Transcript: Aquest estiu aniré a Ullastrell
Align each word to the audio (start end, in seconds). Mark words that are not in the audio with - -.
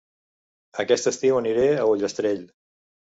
Aquest 0.83 1.09
estiu 1.11 1.37
aniré 1.41 1.65
a 1.75 1.83
Ullastrell 1.91 2.43